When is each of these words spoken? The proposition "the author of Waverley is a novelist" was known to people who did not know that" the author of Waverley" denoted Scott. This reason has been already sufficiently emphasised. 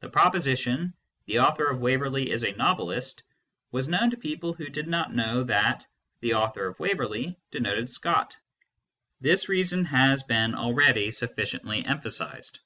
The 0.00 0.08
proposition 0.08 0.92
"the 1.26 1.38
author 1.38 1.70
of 1.70 1.78
Waverley 1.78 2.32
is 2.32 2.42
a 2.42 2.50
novelist" 2.50 3.22
was 3.70 3.86
known 3.88 4.10
to 4.10 4.16
people 4.16 4.52
who 4.54 4.68
did 4.68 4.88
not 4.88 5.14
know 5.14 5.44
that" 5.44 5.86
the 6.20 6.34
author 6.34 6.66
of 6.66 6.80
Waverley" 6.80 7.38
denoted 7.52 7.88
Scott. 7.88 8.36
This 9.20 9.48
reason 9.48 9.84
has 9.84 10.24
been 10.24 10.56
already 10.56 11.12
sufficiently 11.12 11.84
emphasised. 11.84 12.58